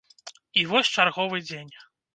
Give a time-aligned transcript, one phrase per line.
[0.61, 1.73] І вось чарговы дзень.